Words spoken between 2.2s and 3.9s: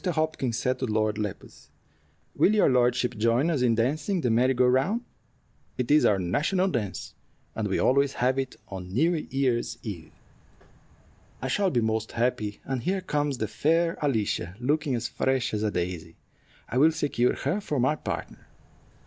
"Will your lordship join us in